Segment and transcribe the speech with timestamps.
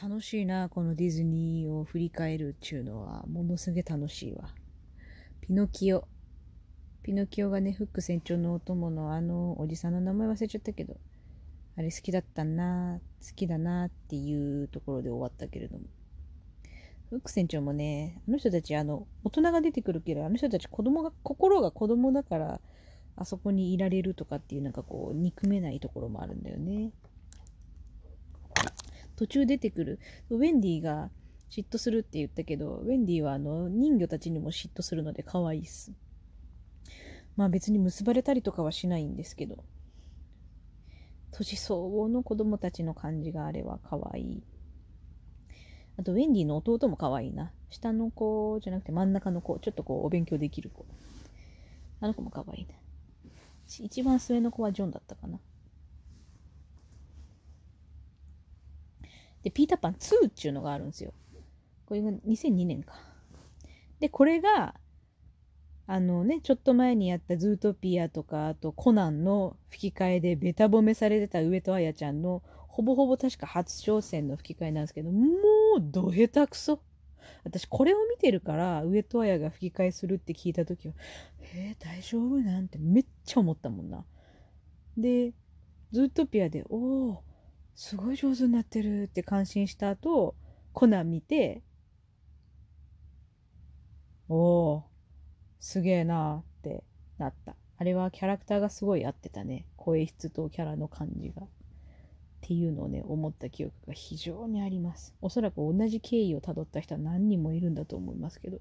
[0.00, 4.54] 楽しいな、このディズニーを振り返るっちゅうのは、ものすげえ楽しいわ。
[5.40, 6.06] ピノキオ。
[7.02, 10.96] ピノキオがね、フック船長のお供のあのおじさんの名前忘れちゃったけど、
[11.76, 15.84] あれ好きだったな、好きだなっていうところで終わったけれども。
[17.10, 22.60] フック船長もね、あの人たち、あの、大人が出てくるけど、あの人たち子供が、心が子供だから、
[23.16, 26.92] あそこにいられるとかっていうなんかこう、憎めないところもあるんだよね。
[29.20, 29.98] 途中出てくる、
[30.30, 31.10] ウェンディが
[31.50, 35.92] 嫉妬するって言ったけど、ウェンディはあの、人魚たちにも嫉妬するので可愛いっす。
[37.36, 39.62] まあ別に結ばれたりとかはしないんですけど、
[41.32, 44.42] 年相応の子供たちの感じがあれは可愛い。
[45.98, 47.52] あと、ウェンディの弟も可愛いな。
[47.68, 50.86] 下の子じゃなくて真ん中の子、ちょっとこう、お勉強できる子。
[52.00, 52.74] あの子も可愛いな。
[53.84, 55.38] 一番末の子はジョンだったかな。
[59.42, 61.12] で、ピーターパン2っていうのがあるんですよ。
[61.86, 62.94] これが2002年か。
[63.98, 64.74] で、これが、
[65.86, 75.26] あのね、ちょっと前にやったズートピアとか、あとコナンの吹き替えでベタ褒めされてた上戸彩ちゃんのほぼほぼ確か初挑戦の吹き替えなんですけど、も
[75.78, 76.80] うど下手くそ。
[77.44, 80.94] 私これを見てるから上戸彩が吹き替えするって聞いた時は、
[81.54, 84.04] えー、大丈夫なんてめっちゃ思ったもんな。
[84.96, 85.32] で、
[85.92, 87.24] ズートピアで、おお
[87.74, 90.34] すごい上手になってるって感心した後、
[90.72, 91.62] コナン見て、
[94.28, 94.84] おお
[95.58, 96.84] すげえなって
[97.18, 97.56] なった。
[97.76, 99.66] あれはキャラクターがすごい合ってたね。
[99.76, 101.42] 声質とキャラの感じが。
[101.42, 101.48] っ
[102.42, 105.14] ていうのをね、思った記憶が非常にあります。
[105.20, 108.60] おそらく同じ経緯をたどった人は何人もいるんだと思いますけど。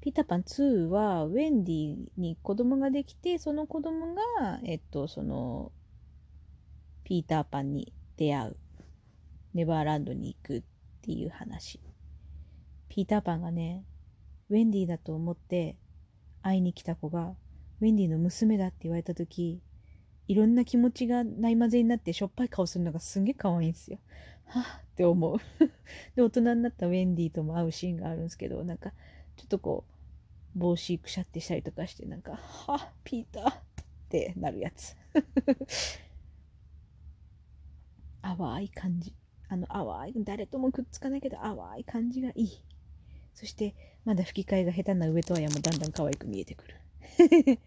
[0.00, 5.72] ピーターパン2は、ウェンディに子供ができて、その子供が、えっと、その、
[7.08, 8.56] ピーターパンに出会う。
[9.54, 10.62] ネバーランドに行くっ
[11.00, 11.80] ていう話。
[12.90, 13.86] ピーターパンがね、
[14.50, 15.78] ウェンディだと思って
[16.42, 17.34] 会いに来た子が、
[17.80, 19.62] ウェンディの娘だって言われた時、
[20.26, 24.00] いろんな気持ちがない混ぜになってしょっぱい顔するのがすんげえ可愛いんですよ。
[24.44, 25.38] はぁって思う。
[26.14, 28.92] で、大人になったウェンディとも会うシーンがあるんですけど、なんか、
[29.36, 29.86] ちょっとこ
[30.54, 33.62] う、帽子くしゃってしたりとかして、なんか、はぁ、ピーターっ
[34.10, 34.94] てなるやつ。
[38.22, 39.14] 淡い感じ。
[39.48, 42.62] あの淡い、誰ともくっつかないけど淡い感じがいい。
[43.34, 43.74] そして、
[44.04, 46.76] まだ吹き替えが下手な上戸彩もだんだん可愛く見えてくる。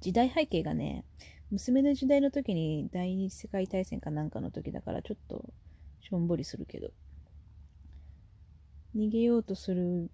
[0.00, 1.04] 時代背景がね、
[1.50, 5.52] 娘の時代の時に第二次世界大戦かなんかの時だからちょっと
[6.00, 6.90] しょんぼりするけど、
[8.96, 10.10] 逃げようとする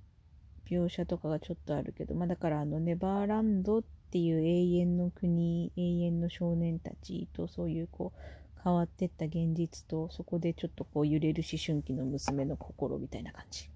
[0.69, 13.71] 描写とかがちょっとあるけど、まあだからあのネバーランドってていう永遠の国、永遠の少年たちとそういうこう変わってった現実とそこでちょっとこう揺れる思春期の娘の心みたいな感じ。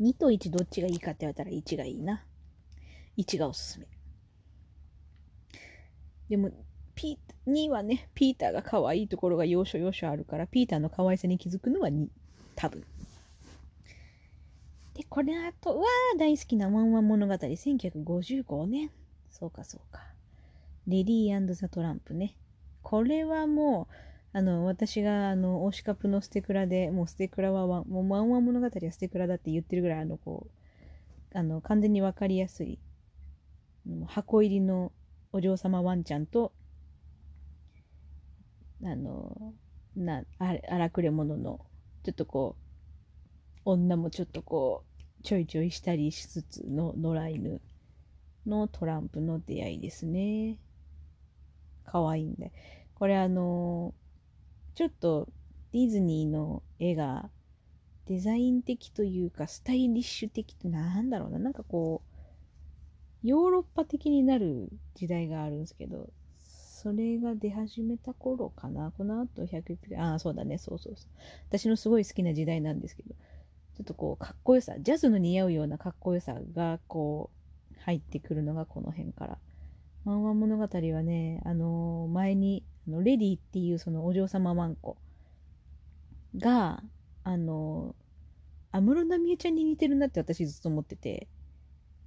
[0.00, 2.24] 2と1どっちがいいかって言われたら1がいいな。
[3.16, 3.86] 1がおすすめ。
[6.28, 6.50] でも
[6.94, 12.08] ピー2はねピーターが可愛いところが要所要所あるからピーターの可愛さに気づくのは2
[12.54, 12.84] 多分。
[14.98, 15.84] でこれあとは
[16.18, 18.90] 大好きなワンワン物語1955年。
[19.30, 20.02] そうかそうか。
[20.88, 22.34] Lady and the Tramp ね。
[22.82, 23.86] これはも
[24.34, 30.48] う、あの、私が、あの、推しカプのステクラで、もうステクラはワン、もうワンワン物語はステクラだって言ってるぐらい、あの、こ
[31.32, 32.80] う、あの、完全にわかりやすい、
[34.08, 34.90] 箱入りの
[35.32, 36.52] お嬢様ワンちゃんと、
[38.82, 39.54] あの、
[39.94, 41.60] な、荒くれ者の、
[42.02, 42.56] ちょっとこ
[43.64, 44.87] う、女もちょっとこう、
[45.22, 47.60] ちょいちょいしたりしつつの野良犬
[48.46, 50.58] のトランプの出会いですね。
[51.84, 52.52] 可愛いんで。
[52.94, 53.94] これあの
[54.74, 55.28] ちょっと
[55.72, 57.30] ディズニーの絵が
[58.06, 61.38] デザイン的というかスタイリッシュ的ってなんだろうな。
[61.38, 62.00] なんかこ
[63.24, 68.92] う、ヨーロッパ的になる時代があるんですけど、それが出始めた頃かな。
[68.96, 70.56] この後100ああ、そうだね。
[70.56, 71.10] そうそうそう。
[71.48, 73.14] 私のすごい好きな時代なんですけど、
[73.78, 77.30] ちょっとこう、かっこよさ、ジャズの似合うようなかっこよさがこ
[77.72, 79.38] う、入ってくるのがこの辺から
[80.04, 84.96] ワンワン物語はね、あのー、前に、あのレディっていうそのお嬢様ワンコ
[86.36, 86.82] が、
[87.24, 87.94] あの、
[88.72, 91.28] 安室奈美恵ちゃんに似てるなって私ずっと思ってて、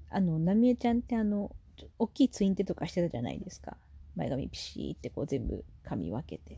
[0.09, 1.55] あの、奈美恵ちゃんってあの、
[1.99, 3.77] 大きいツインテとかしてたじゃないですか。
[4.15, 6.57] 前髪ピシーってこう全部髪分けて。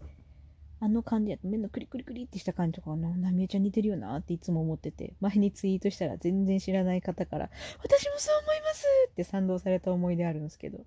[0.84, 7.50] あの感じやと目のクリクリクリってした感じとか、奈美恵ちゃん似てるよなっていつも思ってて、前にツイートしたら全然知らない方から、
[7.82, 10.80] 私もそう思いますって賛同された思い出あるんですけど。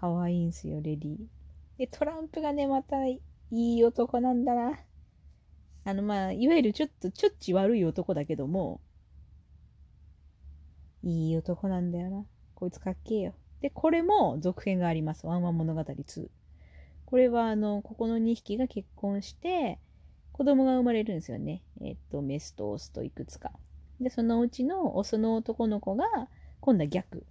[0.00, 1.18] 可愛いんすよ、レディー。
[1.78, 3.20] で、トランプがね、またい
[3.52, 4.76] い男なんだな。
[5.84, 8.80] あの、まあ、いわゆるちょっと、ちょっち悪い男だけども、
[11.04, 12.26] いい男なんだよな。
[12.56, 13.34] こいつかっけえよ。
[13.60, 15.28] で、これも続編があります。
[15.28, 16.28] ワンワン物語2。
[17.06, 19.78] これは、あの、ここの2匹が結婚して、
[20.32, 21.62] 子供が生まれるんですよね。
[21.80, 23.52] えっと、メスとオスといくつか。
[24.00, 26.04] で、そのうちのオスの男の子が、
[26.60, 27.24] 今度は逆。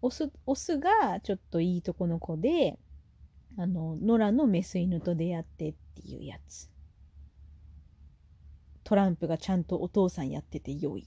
[0.00, 2.78] オス、オスがちょっといいとこの子で、
[3.58, 6.70] あの、野良のメス犬と出会ってっていうやつ。
[8.84, 11.06] トランプがちゃんとお父さんやってて良い。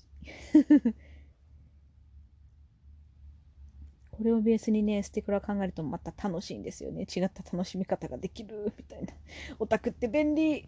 [4.19, 7.03] これをベースにね、ステクラ考えるとまた楽しいんですよね。
[7.03, 9.13] 違った楽しみ方ができる みたいな。
[9.59, 10.65] オタクって便利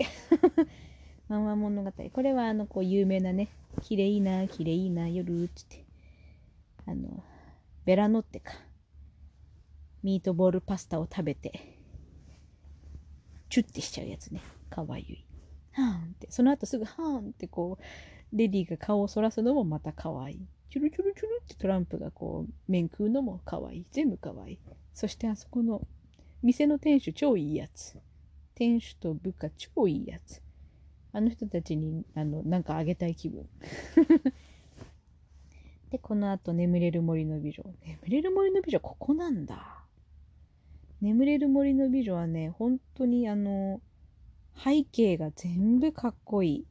[1.28, 1.92] マンワ物語。
[2.14, 3.50] これはあの、こう、有名なね、
[3.82, 5.84] 綺麗な、綺麗な夜、つって。
[6.86, 7.26] あの、
[7.84, 8.54] ベラノってか。
[10.02, 11.78] ミートボールパスタを食べて、
[13.50, 14.40] チュッてしちゃうやつね。
[14.70, 15.26] かわゆい。
[15.74, 16.32] はーんって。
[16.32, 17.84] その後すぐはーんってこう、
[18.38, 20.48] レディーが顔をそらすのもまたかわいい。
[20.72, 23.86] チュルチュルチュルってトランプがこう、面食うのも可愛い。
[23.92, 24.60] 全部可愛い。
[24.94, 25.86] そしてあそこの、
[26.42, 28.00] 店の店主超いいやつ。
[28.56, 30.42] 店主と部下超いいやつ。
[31.12, 33.50] あの人たちに、あの、なんかあげたい気分。
[35.92, 37.66] で、この後、眠れる森の美女。
[37.86, 39.84] 眠れる森の美女、ここなんだ。
[41.02, 43.82] 眠れる森の美女はね、本当にあの、
[44.56, 46.66] 背景が全部かっこいい。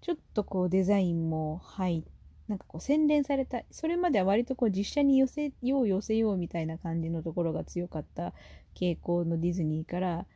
[0.00, 2.19] ちょっとこうデザインも入って、
[2.50, 8.32] なんかこう洗練されたそれまでは割とこう実写に寄せよう寄せようみたいな感じのところが強かった
[8.74, 10.26] 傾向のディズニーから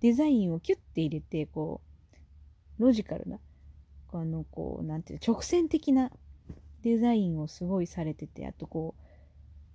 [0.00, 1.80] デザインをキュッて入れてこ
[2.78, 3.38] うロジカルな
[4.12, 6.10] あのこうなんていう直線的な
[6.82, 9.02] デザインをすごいされててあとこう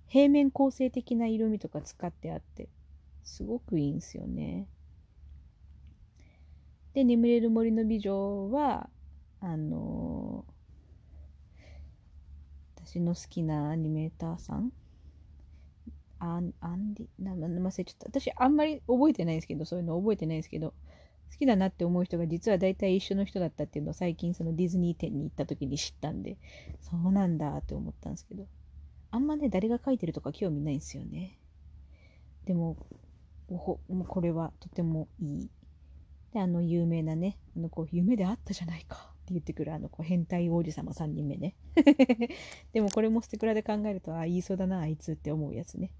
[0.06, 2.68] 平面構成的な色味とか使ってあって
[3.24, 4.68] すごくいいんすよね。
[6.94, 8.88] で「眠れる森の美女は」
[9.40, 10.57] あのー
[12.88, 14.72] 私の好きなアニメーターさん？
[16.20, 18.06] アンアンディ、な、忘れちゃった。
[18.06, 20.72] 私あんまり覚えてないですけど、そういうの覚えてないですけど、
[21.30, 26.38] 好きだなって思う人が実は大体一緒の人だったっていうのを最近そのディズニー店に行った時に知ったんで、
[26.80, 28.46] そうなんだって思ったんですけど、
[29.10, 31.38] あんまね、誰が書いてるとか興味ないんですよね。
[32.46, 32.78] でも、
[33.50, 35.50] もうこれはとてもいい。
[36.32, 39.12] で、あの有名なね、あのこう夢であったじゃないか。
[39.28, 41.54] って言ってくるあのこう変態王子様3人目ね。
[42.72, 45.90] でもこれもステクラで考えるとあ言いそうだなあいつって思うやつね。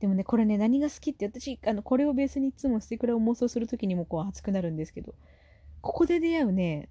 [0.00, 5.14] でもねこれね何が好きって私あのこれをベースにいつもステクラを妄想する時にもこう熱くなるんですけど
[5.82, 6.88] ここで出会うね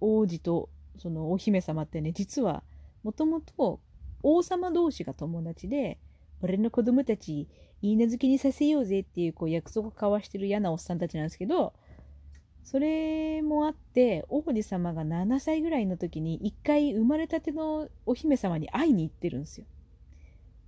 [0.00, 2.62] 王子とそのお姫様ってね実は
[3.02, 3.80] もともと
[4.22, 5.98] 王様同士が友達で
[6.40, 7.46] 俺の子供たち
[7.82, 11.74] いい名付けにさせようぜっていうこう約束を交わしてる嫌なおっさんたちなんですけど
[12.66, 19.66] それもあって王子様が7歳ぐらいの時に一回生まれたてのお姫様に会いに行ってるんですよ。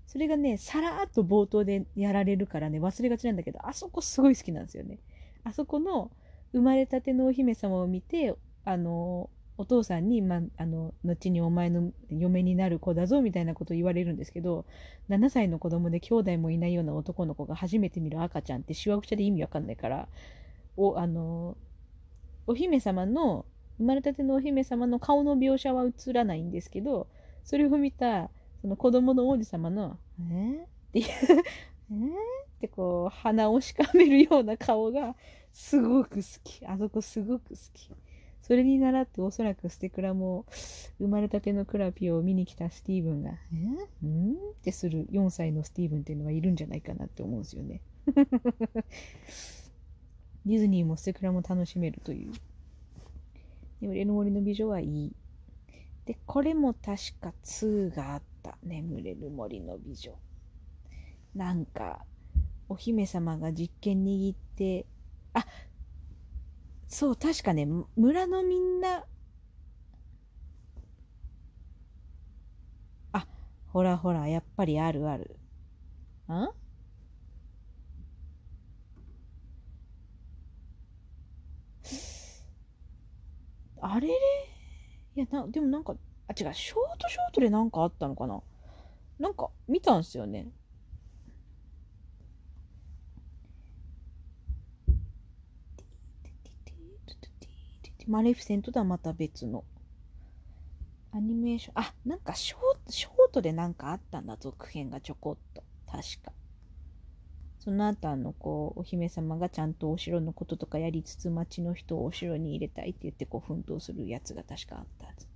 [0.06, 5.00] それがねさらっと冒頭でやられるからね忘れがちなんだけどあそこすごい好きなんですよね。
[5.42, 6.12] あそこの
[6.52, 14.66] 生まれたてのお姫様を見てあのお父さんに、まあ、の後にお前の嫁になる子だぞみたいなことを言われるんですけど
[15.10, 20.06] 7歳の子供で兄弟もいないような男の子が初めて見る赤ちゃんってしわくちゃで意味わかんないから
[20.76, 21.56] おあの
[22.48, 23.44] お姫様の
[23.76, 27.06] 生まれたてのお姫様の顔の描写は映らないんですけど
[27.44, 31.06] それを見たその子供の王子様の「えー?」っていう
[31.92, 31.94] 「え?」
[32.56, 35.14] ってこう鼻をしかめるような顔が
[35.52, 37.90] すごく好きあそこすごく好き
[38.40, 40.46] それに倣っておそらくステクラも
[40.98, 47.82] 生まれたてのクラピを見に来たスティーブンが「えー、ん?」ってする4歳のスティーブンっていうのはいるんじゃないかなって思うんですよね。
[50.46, 52.32] ディズニーもステクラも楽しめるという。
[53.80, 55.12] 眠れる森の美女はいい。
[56.04, 58.56] で、これも確か2があった。
[58.62, 60.12] 眠れる森の美女。
[61.34, 62.04] なんか、
[62.68, 64.86] お姫様が実験握って、
[65.34, 65.46] あ、
[66.88, 67.66] そう、確かね、
[67.96, 69.04] 村のみんな、
[73.12, 73.26] あ、
[73.68, 75.36] ほらほら、やっぱりあるある。
[76.28, 76.57] ん
[83.90, 84.08] あれ？
[84.08, 84.14] れ
[85.16, 85.94] いやな、でもなんか、
[86.28, 88.40] あ、違う、ショートショートでなんかあったのかな？
[89.18, 90.48] なんか見たんすよね。
[98.06, 99.64] マレフィセントとはまた別の。
[101.12, 105.62] アニメーション、あ、なんかショート、ショートでなんかあったんだ、続編がちょこっと。
[105.86, 106.32] 確か。
[107.68, 115.26] その後あのこうお姫様がちゃんとお城のこととかやりつつ町の人をお城に入れたいって言ってこう奮闘するやつが確かあったはず。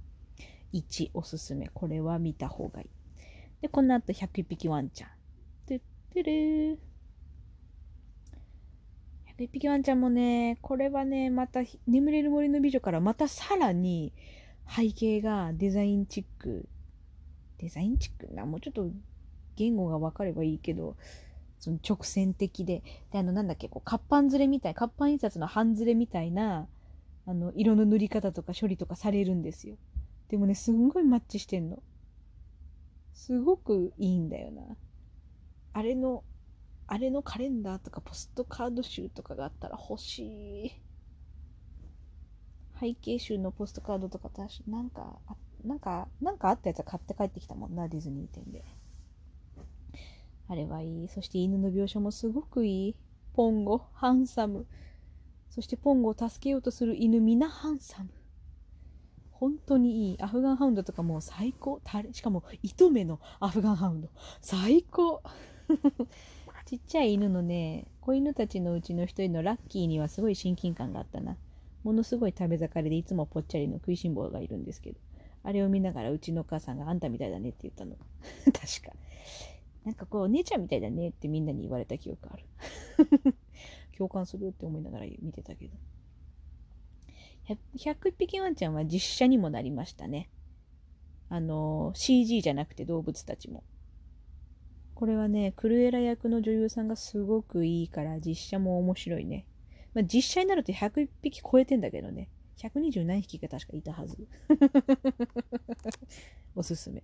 [0.73, 1.69] 1おすすめ。
[1.75, 2.89] これは見た方がいい。
[3.61, 5.11] でこの後101匹ワンちゃん。
[5.67, 5.81] トゥッ
[6.15, 6.77] トゥルー
[9.37, 14.15] 101匹ワンちゃんもねこれはねまた眠れる森の美女からまたさらに
[14.67, 16.67] 背景がデザインチック。
[17.59, 18.47] デザインチックな？
[18.47, 18.89] もうちょっと
[19.57, 20.97] 言語が分かればいいけど
[21.62, 26.66] その直線的で、で、あの、なんだっけ、こう、活版ずれみたい、活版印刷の半ずれみたいな、
[27.25, 29.76] あの、色の塗り方とか処理とかされるんですよ。
[30.28, 31.81] でもね、すんごいマッチしてんの。
[33.14, 34.76] すごくいいんだよな。
[35.73, 36.25] あれの、
[36.88, 40.73] あれのカレンダーとかポストカード集とかがあったら欲しい。
[42.81, 44.33] 背景集のポストカードとか、
[44.66, 45.16] なんか、
[45.64, 48.64] なんか、なんかあったやつは買って帰ってきたもんな、ディズニー店で。
[50.52, 51.09] あれはいい。
[51.09, 52.97] そして犬の描写もすごくいい。
[53.32, 54.66] ポンゴ、ハンサム。
[55.49, 58.11] そしてポンゴを助けようとする犬、皆ハンサム。
[59.30, 60.23] 本当にいい。
[60.23, 61.80] アフガンハウンドとかもう最高。
[62.12, 64.11] しかも糸目のアフガンハウンド。
[64.42, 65.23] 最高。
[66.66, 71.38] ちっちゃい犬のね、子犬たちのうちの一人のラッキーにはすごい親近感があったな。
[71.82, 75.00] ものすごい食べ盛りでいつもぽっちゃりの食いしん坊がいるんですけど。
[75.44, 77.97] あれを見ながらうちのお母さんがあんたみたいだねって言ったの。
[78.52, 78.94] 確か。
[79.85, 82.45] なんかこう、姉ちゃんみたいだねってみんなに言われた記憶ある。
[83.97, 85.77] 共感するって思いながら見てたけど。
[87.77, 90.31] 101匹ワンちゃんは実写にもなりましたね。
[91.29, 93.65] あの、CG じゃなくて動物たちも。
[94.95, 99.47] これはね、クルエラ役の女優さんがすごくいいから実写も面白いね。
[99.95, 102.29] まあ、実写になると101匹超えてんだけどね。
[102.59, 104.29] 120何匹か確かいたはず。
[106.55, 107.03] おすすめ。